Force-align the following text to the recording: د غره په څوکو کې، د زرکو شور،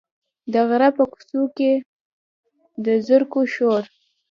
د 0.53 0.55
غره 0.67 0.89
په 0.97 1.03
څوکو 1.29 1.43
کې، 1.57 1.71
د 2.85 2.87
زرکو 3.07 3.41
شور، 3.53 3.83